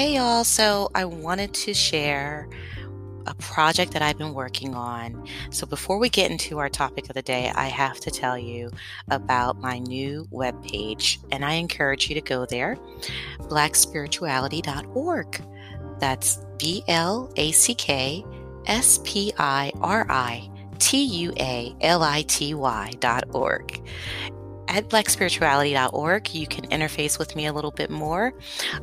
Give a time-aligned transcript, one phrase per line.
[0.00, 0.44] Hey, y'all.
[0.44, 2.48] So, I wanted to share
[3.26, 5.26] a project that I've been working on.
[5.50, 8.70] So, before we get into our topic of the day, I have to tell you
[9.10, 12.78] about my new webpage, and I encourage you to go there
[13.40, 15.42] blackspirituality.org.
[15.98, 18.24] That's B L A C K
[18.64, 23.78] S P I R I T U A L I T Y dot org
[24.70, 28.32] at blackspirituality.org, you can interface with me a little bit more.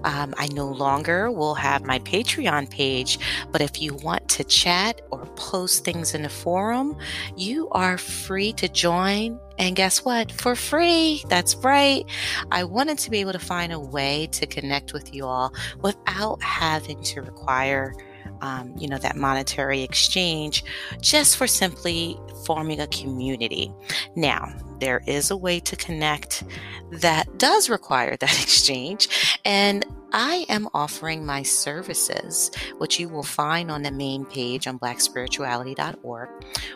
[0.03, 3.17] Um, I no longer will have my Patreon page,
[3.51, 6.97] but if you want to chat or post things in the forum,
[7.37, 9.39] you are free to join.
[9.57, 10.31] And guess what?
[10.31, 11.23] For free.
[11.29, 12.03] That's right.
[12.51, 16.43] I wanted to be able to find a way to connect with you all without
[16.43, 17.93] having to require
[18.41, 20.63] um, you know, that monetary exchange
[21.01, 23.71] just for simply forming a community.
[24.15, 26.43] Now, there is a way to connect
[26.91, 33.69] that does require that exchange, and I am offering my services, which you will find
[33.69, 36.29] on the main page on blackspirituality.org,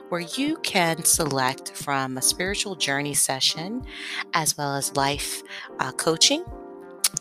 [0.09, 3.85] where you can select from a spiritual journey session
[4.33, 5.43] as well as life
[5.79, 6.43] uh, coaching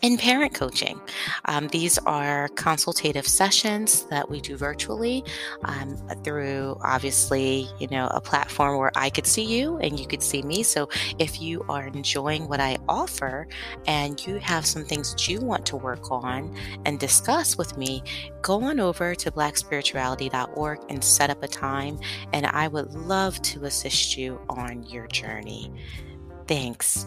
[0.01, 0.99] in parent coaching.
[1.45, 5.23] Um, these are consultative sessions that we do virtually
[5.63, 10.23] um, through obviously, you know, a platform where I could see you and you could
[10.23, 10.63] see me.
[10.63, 10.89] So
[11.19, 13.47] if you are enjoying what I offer
[13.85, 16.55] and you have some things that you want to work on
[16.85, 18.03] and discuss with me,
[18.41, 21.99] go on over to blackspirituality.org and set up a time.
[22.33, 25.71] And I would love to assist you on your journey.
[26.47, 27.05] Thanks.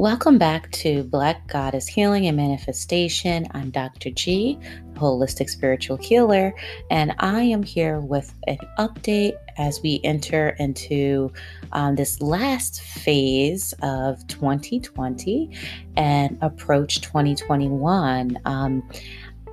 [0.00, 3.46] Welcome back to Black Goddess Healing and Manifestation.
[3.50, 4.08] I'm Dr.
[4.08, 4.58] G,
[4.94, 6.54] holistic spiritual healer,
[6.90, 11.30] and I am here with an update as we enter into
[11.72, 15.50] um, this last phase of 2020
[15.98, 18.38] and approach 2021.
[18.46, 18.88] Um,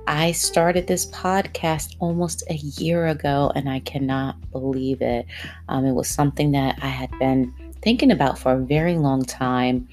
[0.06, 5.26] I started this podcast almost a year ago, and I cannot believe it.
[5.68, 7.52] Um, it was something that I had been
[7.82, 9.88] thinking about for a very long time.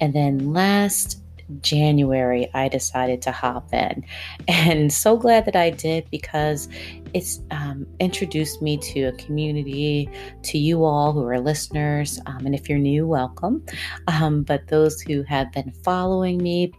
[0.00, 1.20] And then last
[1.62, 4.04] January, I decided to hop in.
[4.48, 6.68] And so glad that I did because
[7.14, 10.08] it's um, introduced me to a community,
[10.42, 12.20] to you all who are listeners.
[12.26, 13.64] Um, and if you're new, welcome.
[14.06, 16.72] Um, but those who have been following me,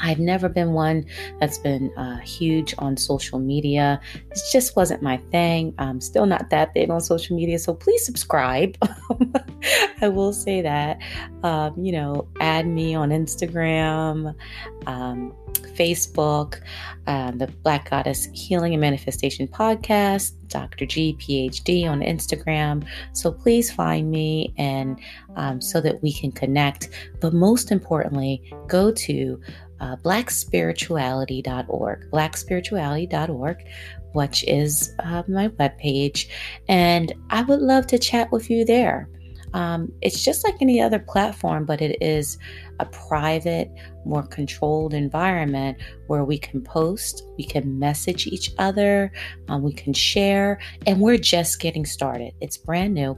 [0.00, 1.04] I've never been one
[1.40, 4.00] that's been uh, huge on social media.
[4.30, 5.74] It just wasn't my thing.
[5.78, 8.76] I'm still not that big on social media, so please subscribe.
[10.00, 10.98] I will say that.
[11.42, 14.34] Um, you know, add me on Instagram,
[14.86, 15.34] um,
[15.74, 16.60] Facebook,
[17.06, 20.86] um, the Black Goddess Healing and Manifestation Podcast, Dr.
[20.86, 22.86] G PhD on Instagram.
[23.12, 25.00] So please find me and
[25.36, 26.90] um, so that we can connect.
[27.20, 29.40] But most importantly, go to
[29.80, 33.56] uh, blackspirituality.org, blackspirituality.org,
[34.12, 36.28] which is uh, my webpage.
[36.68, 39.08] And I would love to chat with you there.
[39.54, 42.38] Um, it's just like any other platform, but it is
[42.80, 43.70] a private,
[44.04, 49.12] more controlled environment where we can post, we can message each other,
[49.48, 52.32] um, we can share, and we're just getting started.
[52.40, 53.16] It's brand new.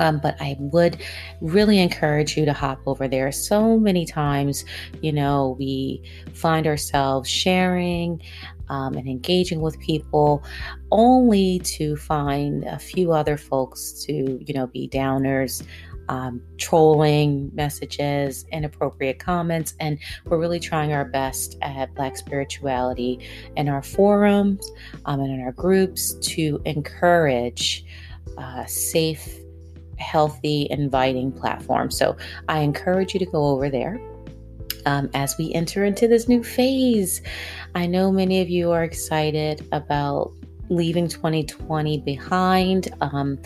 [0.00, 1.02] Um, but I would
[1.40, 3.30] really encourage you to hop over there.
[3.30, 4.64] So many times,
[5.02, 6.02] you know, we
[6.32, 8.20] find ourselves sharing
[8.68, 10.42] um, and engaging with people
[10.90, 14.12] only to find a few other folks to,
[14.44, 15.64] you know, be downers.
[16.10, 23.26] Um, trolling messages, inappropriate comments, and we're really trying our best at Black Spirituality
[23.56, 24.70] in our forums
[25.06, 27.86] um, and in our groups to encourage
[28.36, 29.38] uh, safe
[29.98, 31.90] healthy, inviting platform.
[31.90, 32.16] So
[32.48, 33.98] I encourage you to go over there.
[34.86, 37.22] Um, as we enter into this new phase,
[37.74, 40.32] I know many of you are excited about
[40.68, 42.94] leaving 2020 behind.
[43.00, 43.38] Um,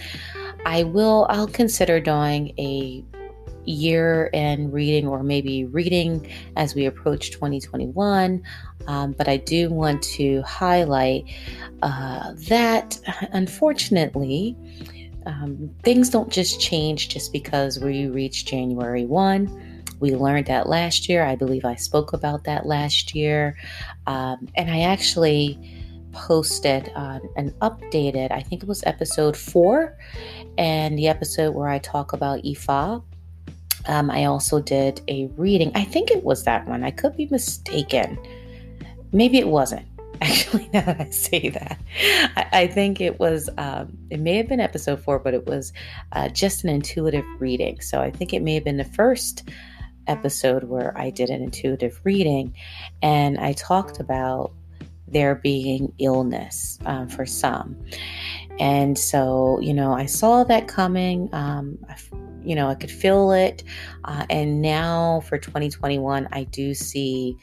[0.65, 3.05] I will, I'll consider doing a
[3.65, 8.43] year in reading or maybe reading as we approach 2021.
[8.87, 11.25] Um, but I do want to highlight
[11.83, 12.99] uh, that
[13.33, 14.57] unfortunately,
[15.27, 19.68] um, things don't just change just because we reach January 1.
[20.01, 21.25] We learned that last year.
[21.25, 23.57] I believe I spoke about that last year.
[24.07, 25.59] Um, and I actually
[26.13, 29.97] posted uh, an updated, I think it was episode four,
[30.57, 33.03] and the episode where I talk about Ifa.
[33.87, 35.73] Um, I also did a reading.
[35.75, 36.85] I think it was that one.
[36.85, 38.19] I could be mistaken.
[39.13, 39.87] Maybe it wasn't.
[40.21, 41.79] Actually, now that I say that,
[42.37, 45.73] I, I think it was, um, it may have been episode four, but it was
[46.11, 47.81] uh, just an intuitive reading.
[47.81, 49.49] So I think it may have been the first
[50.09, 52.55] episode where I did an intuitive reading
[53.03, 54.53] and I talked about
[55.07, 57.77] there being illness um, for some.
[58.59, 61.29] And so, you know, I saw that coming.
[61.33, 61.79] Um,
[62.43, 63.63] you know, I could feel it.
[64.05, 67.37] Uh, and now for 2021, I do see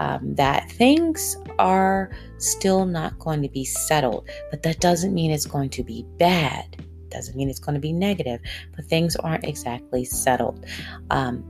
[0.00, 5.46] um, that things are still not going to be settled, but that doesn't mean it's
[5.46, 6.82] going to be bad.
[7.10, 8.40] Doesn't mean it's going to be negative,
[8.74, 10.64] but things aren't exactly settled.
[11.10, 11.44] Um,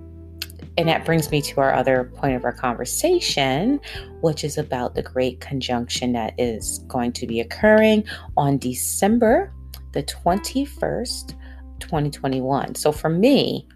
[0.79, 3.81] and that brings me to our other point of our conversation,
[4.21, 8.05] which is about the great conjunction that is going to be occurring
[8.37, 9.53] on December
[9.93, 11.35] the 21st,
[11.81, 12.75] 2021.
[12.75, 13.67] So for me,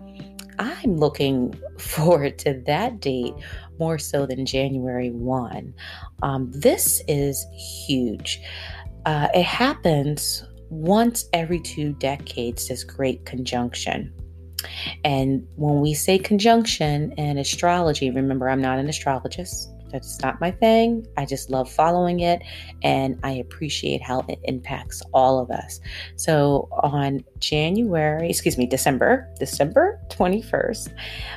[0.58, 3.34] I'm looking forward to that date
[3.78, 5.74] more so than January 1.
[6.22, 7.46] Um, this is
[7.86, 8.40] huge.
[9.06, 14.12] Uh, it happens once every two decades, this great conjunction.
[15.04, 19.70] And when we say conjunction in astrology, remember, I'm not an astrologist.
[19.90, 21.06] That's not my thing.
[21.16, 22.42] I just love following it
[22.82, 25.80] and I appreciate how it impacts all of us.
[26.16, 30.94] So on January, excuse me, December, December 21st,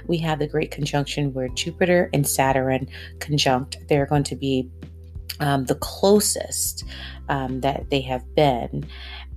[0.08, 2.88] we have the great conjunction where Jupiter and Saturn
[3.20, 3.78] conjunct.
[3.90, 4.70] They're going to be
[5.40, 6.86] um, the closest
[7.30, 8.86] um, that they have been.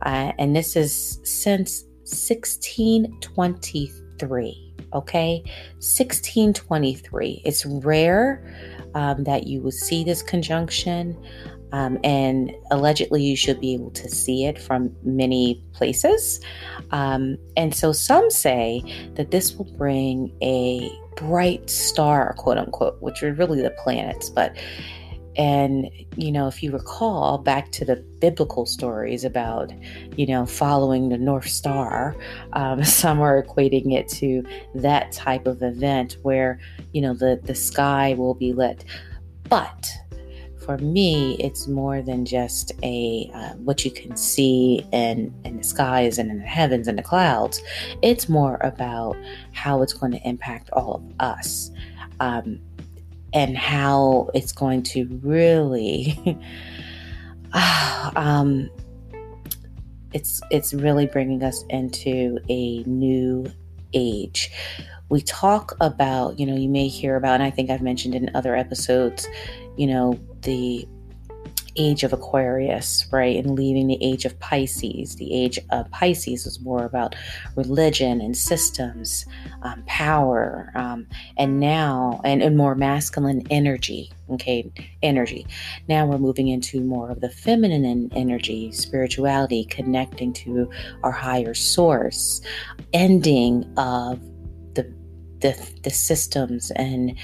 [0.02, 4.62] Uh, and this is since 1623.
[4.94, 5.42] Okay,
[5.78, 7.42] 1623.
[7.44, 8.56] It's rare
[8.94, 11.22] um, that you will see this conjunction,
[11.72, 16.40] um, and allegedly you should be able to see it from many places.
[16.92, 18.82] Um, and so some say
[19.16, 24.56] that this will bring a bright star, quote unquote, which are really the planets, but
[25.36, 29.72] and, you know, if you recall back to the biblical stories about,
[30.16, 32.16] you know, following the North Star,
[32.54, 34.44] um, some are equating it to
[34.74, 36.58] that type of event where,
[36.92, 38.84] you know, the, the sky will be lit.
[39.48, 39.88] But
[40.66, 45.62] for me, it's more than just a uh, what you can see in, in the
[45.62, 47.62] skies and in the heavens and the clouds.
[48.02, 49.16] It's more about
[49.52, 51.70] how it's going to impact all of us.
[52.18, 52.58] Um,
[53.36, 56.18] and how it's going to really
[58.16, 58.70] um,
[60.12, 63.46] it's it's really bringing us into a new
[63.92, 64.50] age.
[65.10, 68.28] We talk about you know you may hear about and i think i've mentioned in
[68.34, 69.28] other episodes
[69.76, 70.84] you know the
[71.76, 73.36] age of Aquarius, right?
[73.36, 75.16] And leaving the age of Pisces.
[75.16, 77.14] The age of Pisces was more about
[77.54, 79.26] religion and systems,
[79.62, 81.06] um, power, um,
[81.36, 84.70] and now, and, and more masculine energy, okay?
[85.02, 85.46] Energy.
[85.88, 90.70] Now we're moving into more of the feminine energy, spirituality, connecting to
[91.02, 92.40] our higher source,
[92.92, 94.20] ending of
[94.74, 94.92] the,
[95.40, 97.16] the, the systems and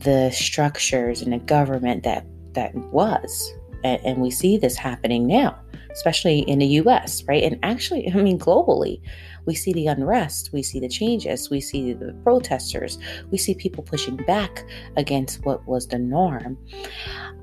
[0.00, 3.52] the structures and the government that that was
[3.84, 5.58] and we see this happening now,
[5.92, 7.42] especially in the US, right?
[7.42, 9.00] And actually, I mean, globally,
[9.46, 12.98] we see the unrest, we see the changes, we see the protesters,
[13.30, 14.64] we see people pushing back
[14.96, 16.56] against what was the norm.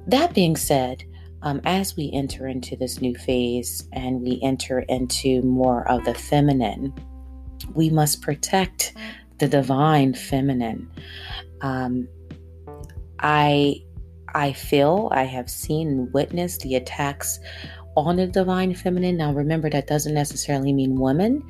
[0.08, 1.04] That being said,
[1.44, 6.14] um, as we enter into this new phase and we enter into more of the
[6.14, 6.94] feminine,
[7.74, 8.94] we must protect
[9.40, 10.90] the divine feminine.
[11.62, 12.08] Um,
[13.20, 13.84] I
[14.34, 17.40] I feel I have seen and witnessed the attacks
[17.96, 19.18] on the divine feminine.
[19.18, 21.44] Now, remember, that doesn't necessarily mean women.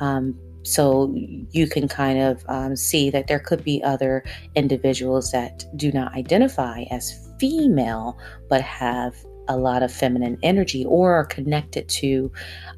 [0.00, 1.14] Um, so
[1.52, 4.24] you can kind of um, see that there could be other
[4.56, 8.18] individuals that do not identify as female
[8.48, 9.14] but have
[9.48, 12.32] a lot of feminine energy or are connected to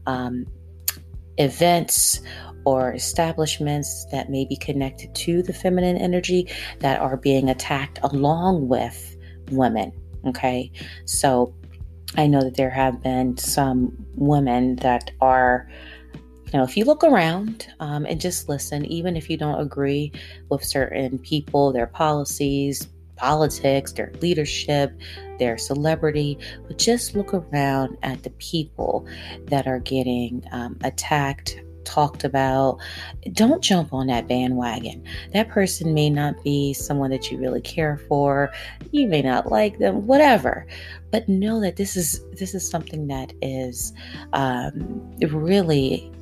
[0.06, 0.44] um,
[1.38, 2.20] events
[2.66, 6.46] or establishments that may be connected to the feminine energy
[6.80, 9.16] that are being attacked along with
[9.50, 9.92] women.
[10.26, 10.70] Okay.
[11.04, 11.54] So
[12.16, 15.68] I know that there have been some women that are,
[16.46, 20.12] you know, if you look around um, and just listen, even if you don't agree
[20.48, 24.98] with certain people, their policies, politics, their leadership,
[25.38, 29.06] their celebrity, but just look around at the people
[29.46, 32.78] that are getting um, attacked talked about,
[33.32, 35.02] don't jump on that bandwagon.
[35.32, 38.50] That person may not be someone that you really care for.
[38.90, 40.66] You may not like them, whatever.
[41.10, 43.94] But know that this is this is something that is
[44.34, 46.12] um, really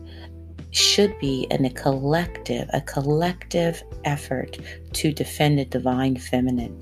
[0.70, 4.58] should be in a collective, a collective effort
[4.92, 6.76] to defend the divine feminine,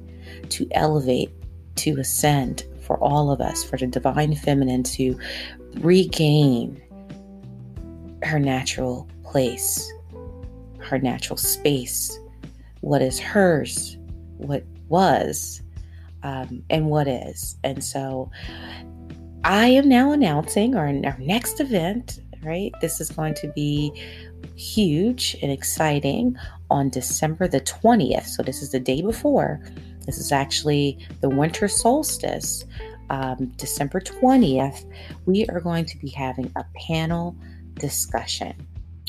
[0.50, 1.30] to elevate,
[1.76, 5.18] to ascend for all of us, for the divine feminine to
[5.78, 6.80] regain
[8.24, 9.92] her natural place,
[10.78, 12.18] her natural space,
[12.80, 13.96] what is hers,
[14.36, 15.62] what was,
[16.22, 17.56] um, and what is.
[17.64, 18.30] And so
[19.44, 22.72] I am now announcing our, our next event, right?
[22.80, 23.92] This is going to be
[24.56, 26.36] huge and exciting
[26.70, 28.26] on December the 20th.
[28.26, 29.60] So, this is the day before.
[30.06, 32.64] This is actually the winter solstice,
[33.10, 34.84] um, December 20th.
[35.26, 37.36] We are going to be having a panel
[37.74, 38.54] discussion.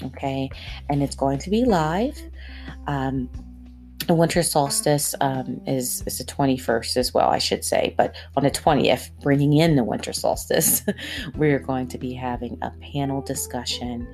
[0.03, 0.49] Okay.
[0.89, 2.19] And it's going to be live.
[2.87, 3.29] Um,
[4.07, 7.95] the winter solstice um, is is the 21st as well, I should say.
[7.97, 10.83] But on the 20th, bringing in the winter solstice,
[11.35, 14.07] we're going to be having a panel discussion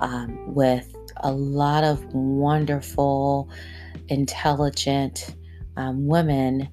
[0.00, 3.48] um, with a lot of wonderful,
[4.08, 5.34] intelligent
[5.76, 6.68] um, women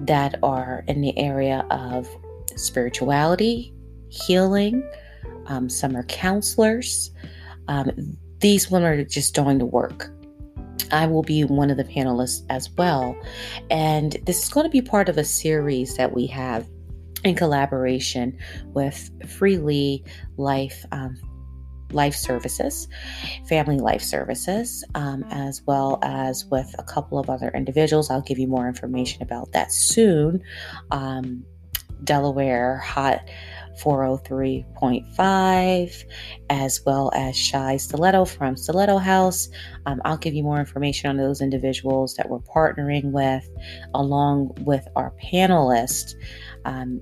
[0.00, 2.08] that are in the area of
[2.56, 3.72] spirituality,
[4.08, 4.82] healing.
[5.46, 5.68] Um,
[6.08, 7.10] counselors.
[7.68, 10.10] Um, these women are just doing the work
[10.94, 13.16] I will be one of the panelists as well.
[13.70, 16.68] And this is going to be part of a series that we have
[17.24, 18.36] in collaboration
[18.68, 20.04] with Freely
[20.36, 20.84] Life.
[20.92, 21.16] Um,
[21.92, 22.88] life services,
[23.48, 28.10] family life services, um, as well as with a couple of other individuals.
[28.10, 30.42] I'll give you more information about that soon.
[30.90, 31.44] Um,
[32.02, 33.20] Delaware Hot
[33.82, 36.04] 403.5,
[36.50, 39.48] as well as Shy Stiletto from Stiletto House.
[39.86, 43.48] Um, I'll give you more information on those individuals that we're partnering with,
[43.94, 46.14] along with our panelists.
[46.64, 47.00] Um,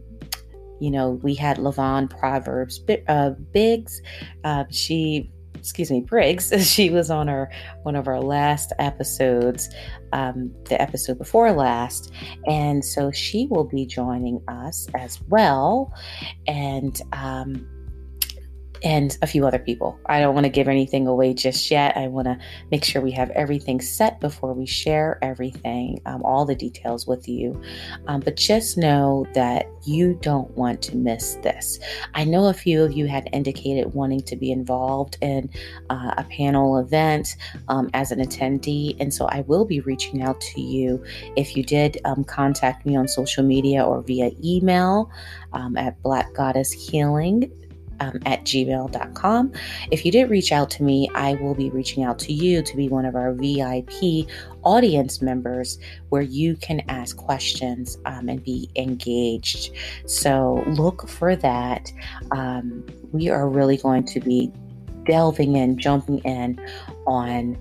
[0.81, 4.03] you know, we had Levon Proverbs uh, Biggs.
[4.43, 5.31] Uh, she
[5.63, 6.53] excuse me, Briggs.
[6.73, 7.49] She was on our
[7.85, 9.69] one of our last episodes,
[10.13, 12.13] um, the episode before last,
[12.47, 15.95] and so she will be joining us as well.
[16.49, 17.69] And um,
[18.85, 19.99] and a few other people.
[20.07, 21.97] I don't want to give anything away just yet.
[21.97, 22.39] I want to
[22.71, 27.29] make sure we have everything set before we share everything, um, all the details with
[27.29, 27.61] you.
[28.07, 31.79] Um, but just know that you don't want to miss this.
[32.15, 35.51] I know a few of you had indicated wanting to be involved in
[35.91, 37.37] uh, a panel event
[37.69, 41.03] um, as an attendee, and so I will be reaching out to you
[41.37, 45.11] if you did um, contact me on social media or via email
[45.53, 47.51] um, at Black Goddess Healing
[48.03, 49.53] um, at gmail.com.
[49.91, 52.77] If you did reach out to me, I will be reaching out to you to
[52.77, 54.29] be one of our VIP
[54.63, 55.79] audience members
[56.09, 59.73] where you can ask questions um, and be engaged.
[60.07, 61.93] So look for that.
[62.33, 64.53] Um, we are really going to be
[65.05, 66.61] delving in, jumping in
[67.07, 67.59] on,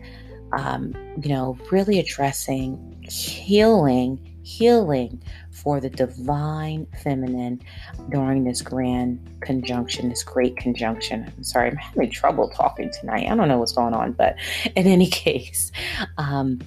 [0.54, 7.62] um, you know, really addressing healing, healing for the divine feminine
[8.10, 11.32] during this grand conjunction, this great conjunction.
[11.36, 13.28] I'm sorry, I'm having trouble talking tonight.
[13.30, 14.36] I don't know what's going on, but
[14.76, 15.72] in any case,
[16.18, 16.60] um,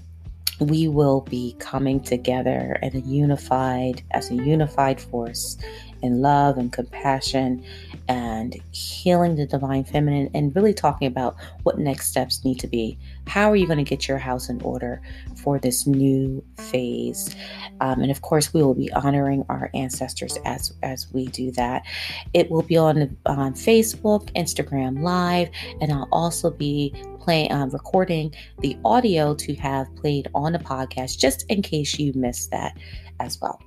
[0.61, 5.59] we will be coming together in a unified, as a unified force
[6.03, 7.64] in love and compassion
[8.09, 12.99] and healing the divine feminine and really talking about what next steps need to be.
[13.26, 15.00] How are you going to get your house in order
[15.37, 17.35] for this new phase?
[17.81, 21.85] Um, and of course, we will be honoring our ancestors as as we do that.
[22.33, 25.49] It will be on on Facebook, Instagram Live,
[25.81, 31.19] and I'll also be playing um, recording the audio to have played on the podcast
[31.19, 32.76] just in case you missed that
[33.21, 33.61] as well.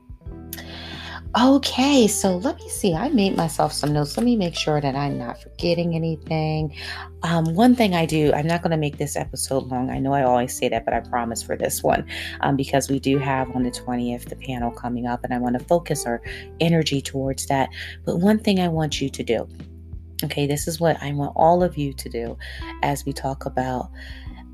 [1.35, 2.95] Okay, so let me see.
[2.95, 4.15] I made myself some notes.
[4.15, 6.73] Let me make sure that I'm not forgetting anything.
[7.21, 9.89] Um, one thing I do, I'm not going to make this episode long.
[9.89, 12.07] I know I always say that, but I promise for this one
[12.41, 15.59] um, because we do have on the 20th the panel coming up, and I want
[15.59, 16.21] to focus our
[16.61, 17.69] energy towards that.
[18.05, 19.47] But one thing I want you to do,
[20.23, 22.37] okay, this is what I want all of you to do
[22.83, 23.91] as we talk about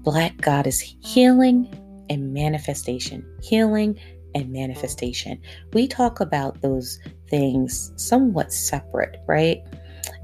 [0.04, 1.72] Black Goddess healing
[2.10, 3.26] and manifestation.
[3.42, 3.98] Healing
[4.36, 5.42] and manifestation.
[5.74, 7.00] We talk about those
[7.30, 9.62] things somewhat separate, right?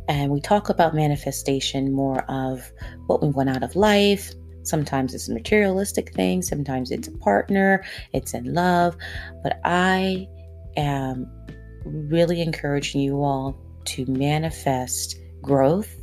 [0.07, 2.71] And we talk about manifestation more of
[3.07, 4.33] what we want out of life.
[4.63, 8.97] Sometimes it's materialistic thing, sometimes it's a partner, it's in love.
[9.43, 10.27] But I
[10.77, 11.31] am
[11.85, 15.95] really encouraging you all to manifest growth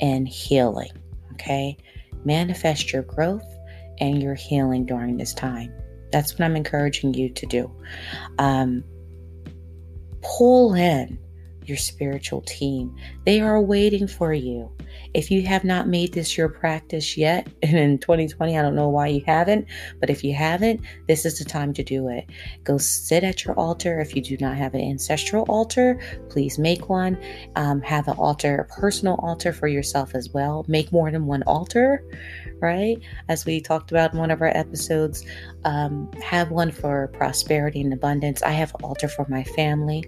[0.00, 0.92] and healing.
[1.32, 1.76] Okay?
[2.24, 3.44] Manifest your growth
[3.98, 5.72] and your healing during this time.
[6.10, 7.70] That's what I'm encouraging you to do.
[8.38, 8.84] Um,
[10.22, 11.18] pull in
[11.66, 12.94] your spiritual team.
[13.24, 14.70] They are waiting for you.
[15.14, 18.88] If you have not made this your practice yet, and in 2020, I don't know
[18.88, 19.66] why you haven't,
[19.98, 22.28] but if you haven't, this is the time to do it.
[22.64, 24.00] Go sit at your altar.
[24.00, 27.18] If you do not have an ancestral altar, please make one.
[27.56, 30.64] Um, have an altar, a personal altar for yourself as well.
[30.68, 32.04] Make more than one altar
[32.60, 33.00] right?
[33.28, 35.24] As we talked about in one of our episodes,
[35.64, 38.42] um, have one for prosperity and abundance.
[38.42, 40.04] I have an altar for my family,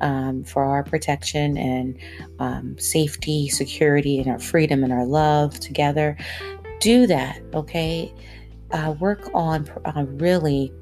[0.00, 1.98] um, for our protection and
[2.38, 6.16] um, safety, security, and our freedom and our love together.
[6.80, 8.12] Do that, okay?
[8.72, 10.72] Uh, work on uh, really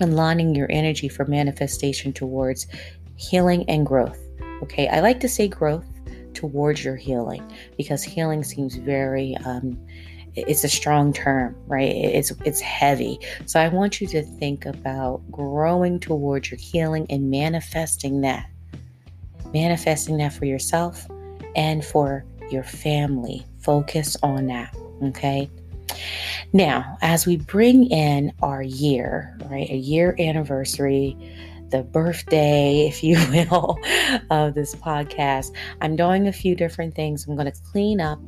[0.00, 2.66] aligning your energy for manifestation towards
[3.16, 4.18] healing and growth.
[4.62, 5.86] Okay, I like to say growth
[6.32, 7.42] towards your healing
[7.76, 9.78] because healing seems very um,
[10.36, 11.94] it's a strong term, right?
[11.94, 13.18] It's it's heavy.
[13.46, 18.48] So I want you to think about growing towards your healing and manifesting that.
[19.54, 21.06] Manifesting that for yourself
[21.56, 23.46] and for your family.
[23.60, 25.48] Focus on that, okay?
[26.52, 29.68] Now, as we bring in our year, right?
[29.70, 31.16] A year anniversary,
[31.70, 33.78] the birthday, if you will,
[34.30, 37.26] of this podcast, I'm doing a few different things.
[37.26, 38.20] I'm going to clean up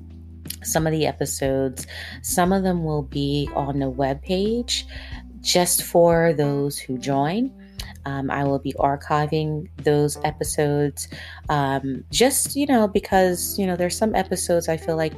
[0.63, 1.87] some of the episodes.
[2.23, 4.87] Some of them will be on the web page
[5.41, 7.53] just for those who join.
[8.07, 11.09] Um, I will be archiving those episodes
[11.49, 15.15] um, just, you know, because, you know, there's some episodes I feel like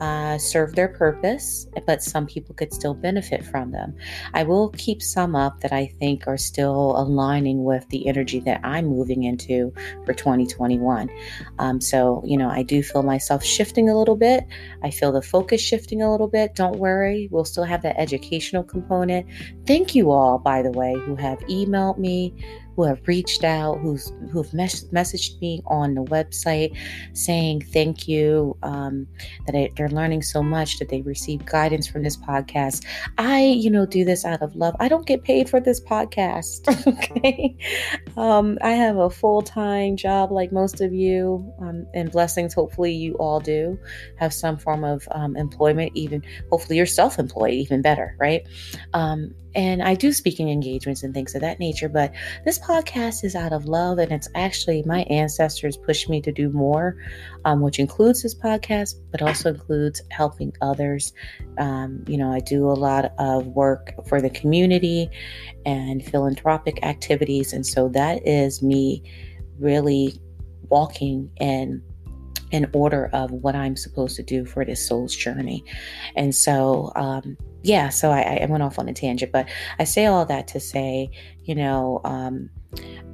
[0.00, 3.94] uh, serve their purpose, but some people could still benefit from them.
[4.32, 8.60] I will keep some up that I think are still aligning with the energy that
[8.64, 9.72] I'm moving into
[10.04, 11.08] for 2021.
[11.58, 14.44] Um, so, you know, I do feel myself shifting a little bit.
[14.82, 16.54] I feel the focus shifting a little bit.
[16.54, 19.26] Don't worry, we'll still have that educational component.
[19.66, 22.34] Thank you all, by the way, who have emailed me
[22.76, 26.76] who have reached out, who's who've mes- messaged me on the website
[27.12, 29.06] saying thank you, um,
[29.46, 32.84] that I, they're learning so much, that they receive guidance from this podcast.
[33.18, 34.74] I, you know, do this out of love.
[34.80, 36.68] I don't get paid for this podcast.
[36.86, 37.56] okay,
[38.16, 42.54] um, I have a full time job like most of you, um, and blessings.
[42.54, 43.78] Hopefully, you all do
[44.16, 45.92] have some form of um, employment.
[45.94, 47.54] Even hopefully, you're self employed.
[47.54, 48.46] Even better, right?
[48.92, 52.12] Um, and I do speaking engagements and things of that nature, but
[52.44, 56.50] this podcast is out of love, and it's actually my ancestors pushed me to do
[56.50, 56.96] more,
[57.44, 61.12] um, which includes this podcast, but also includes helping others.
[61.58, 65.08] Um, you know, I do a lot of work for the community
[65.64, 69.02] and philanthropic activities, and so that is me
[69.58, 70.18] really
[70.68, 71.82] walking in
[72.54, 75.64] in order of what I'm supposed to do for this soul's journey.
[76.14, 79.48] And so, um, yeah, so I, I, went off on a tangent, but
[79.80, 81.10] I say all that to say,
[81.42, 82.48] you know, um,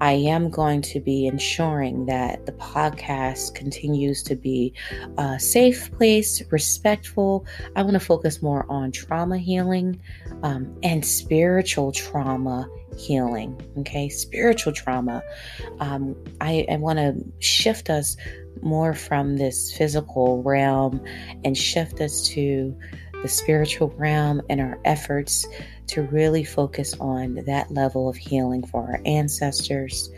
[0.02, 4.74] I am going to be ensuring that the podcast continues to be
[5.16, 7.46] a safe place, respectful.
[7.76, 10.02] I want to focus more on trauma healing
[10.42, 13.58] um, and spiritual trauma healing.
[13.78, 15.22] Okay, spiritual trauma.
[15.78, 18.18] Um, I, I want to shift us
[18.62, 21.02] more from this physical realm
[21.44, 22.76] and shift us to
[23.22, 25.46] the spiritual realm and our efforts
[25.88, 30.10] to really focus on that level of healing for our ancestors,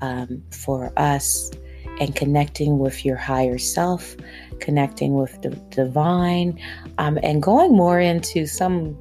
[0.00, 1.50] um, for us,
[1.98, 4.16] and connecting with your higher self,
[4.60, 6.58] connecting with the divine,
[6.98, 8.96] um, and going more into some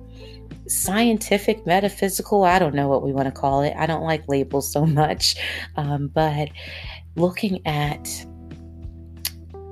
[0.67, 3.73] scientific, metaphysical, I don't know what we want to call it.
[3.77, 5.35] I don't like labels so much,
[5.75, 6.49] um, but
[7.15, 8.25] looking at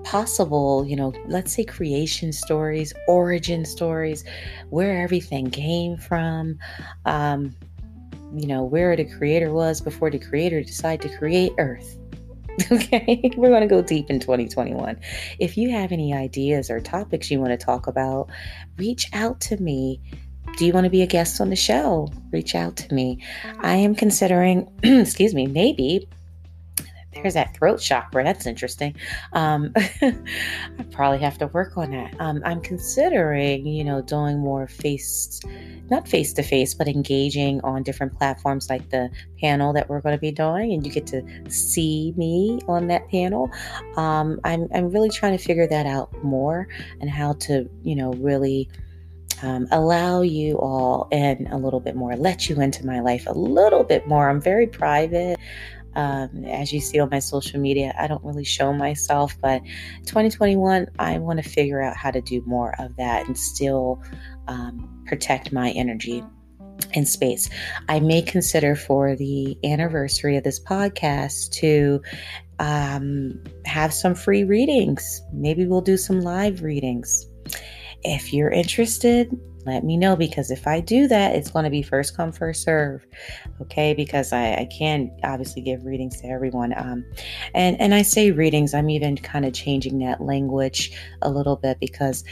[0.03, 4.23] possible, you know, let's say creation stories, origin stories,
[4.69, 6.57] where everything came from,
[7.05, 7.55] um,
[8.33, 11.97] you know, where the creator was before the creator decided to create Earth.
[12.71, 14.99] Okay, we're going to go deep in 2021.
[15.39, 18.29] If you have any ideas or topics you want to talk about,
[18.77, 19.99] reach out to me.
[20.57, 22.09] Do you want to be a guest on the show?
[22.31, 23.23] Reach out to me.
[23.59, 26.07] I am considering, excuse me, maybe
[27.13, 28.23] there's that throat chakra.
[28.23, 28.95] That's interesting.
[29.33, 30.15] Um, I
[30.91, 32.15] probably have to work on that.
[32.19, 35.39] Um, I'm considering, you know, doing more face,
[35.89, 40.15] not face to face, but engaging on different platforms like the panel that we're going
[40.15, 43.49] to be doing, and you get to see me on that panel.
[43.97, 46.67] Um, I'm I'm really trying to figure that out more
[46.99, 48.69] and how to, you know, really.
[49.41, 53.33] Um, allow you all in a little bit more, let you into my life a
[53.33, 54.29] little bit more.
[54.29, 55.37] I'm very private.
[55.95, 59.61] Um, as you see on my social media, I don't really show myself, but
[60.05, 64.01] 2021, I want to figure out how to do more of that and still
[64.47, 66.23] um, protect my energy
[66.93, 67.49] in space.
[67.87, 72.01] I may consider for the anniversary of this podcast to
[72.59, 75.21] um, have some free readings.
[75.31, 77.27] Maybe we'll do some live readings.
[78.03, 79.31] If you're interested,
[79.65, 82.63] let me know because if I do that, it's going to be first come, first
[82.63, 83.05] serve.
[83.61, 86.73] Okay, because I, I can't obviously give readings to everyone.
[86.77, 87.05] Um,
[87.53, 91.79] and and I say readings, I'm even kind of changing that language a little bit
[91.79, 92.23] because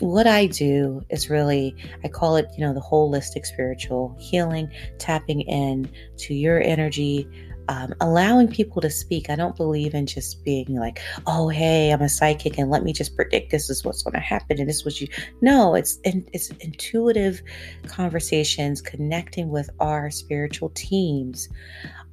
[0.00, 5.40] what I do is really, I call it, you know, the holistic spiritual healing, tapping
[5.40, 7.28] in to your energy,
[7.68, 9.28] um, allowing people to speak.
[9.28, 12.92] I don't believe in just being like, oh, hey, I'm a psychic and let me
[12.92, 15.08] just predict this is what's going to happen and this was you.
[15.42, 17.42] No, it's it's intuitive
[17.86, 21.48] conversations, connecting with our spiritual teams.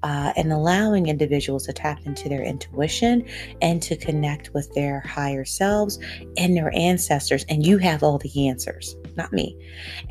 [0.03, 3.25] Uh, and allowing individuals to tap into their intuition
[3.63, 5.97] and to connect with their higher selves
[6.37, 7.43] and their ancestors.
[7.49, 9.57] And you have all the answers, not me.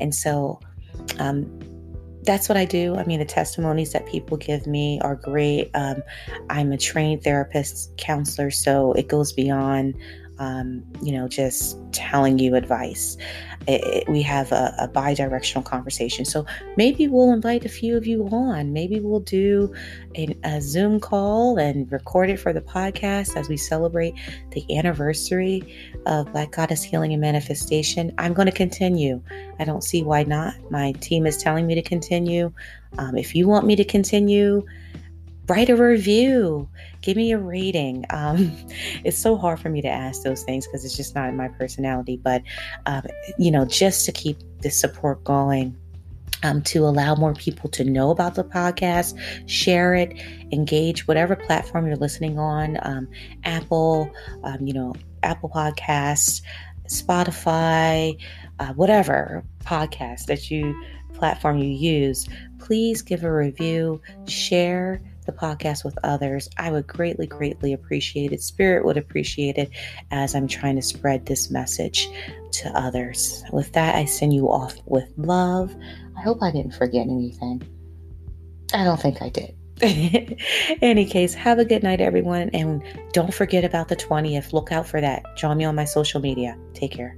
[0.01, 0.59] And so,
[1.17, 1.74] um,
[2.25, 2.95] that's what I do.
[2.95, 5.71] I mean, the testimonies that people give me are great.
[5.73, 6.03] Um,
[6.49, 9.95] I'm a trained therapist, counselor, so it goes beyond,
[10.39, 13.17] um, you know, just telling you advice.
[13.67, 16.25] It, it, we have a, a bi directional conversation.
[16.25, 16.45] So
[16.77, 18.73] maybe we'll invite a few of you on.
[18.73, 19.73] Maybe we'll do
[20.15, 24.13] a, a Zoom call and record it for the podcast as we celebrate
[24.51, 25.63] the anniversary
[26.05, 28.13] of Black Goddess Healing and Manifestation.
[28.17, 29.21] I'm going to continue.
[29.59, 30.53] I don't see why not.
[30.69, 32.51] My team is telling me to continue.
[32.97, 34.65] Um, if you want me to continue,
[35.47, 36.67] write a review,
[37.01, 38.05] give me a rating.
[38.09, 38.51] Um,
[39.03, 41.47] it's so hard for me to ask those things because it's just not in my
[41.47, 42.41] personality, but
[42.85, 43.03] um,
[43.37, 45.75] you know, just to keep the support going.
[46.43, 49.17] Um, to allow more people to know about the podcast,
[49.49, 50.13] share it,
[50.51, 53.07] engage whatever platform you're listening on, um,
[53.45, 54.11] Apple,
[54.43, 56.41] um, you know, Apple Podcasts,
[56.87, 58.21] Spotify,
[58.59, 60.79] uh, whatever podcast that you
[61.13, 62.27] platform you use.
[62.59, 66.49] Please give a review, share the podcast with others.
[66.57, 68.41] I would greatly, greatly appreciate it.
[68.41, 69.69] Spirit would appreciate it
[70.11, 72.09] as I'm trying to spread this message
[72.51, 73.43] to others.
[73.51, 75.75] With that, I send you off with love.
[76.17, 77.61] I hope I didn't forget anything.
[78.73, 79.55] I don't think I did.
[80.81, 82.49] any case, have a good night, everyone.
[82.53, 84.53] And don't forget about the 20th.
[84.53, 85.23] Look out for that.
[85.35, 86.57] Join me on my social media.
[86.73, 87.17] Take care.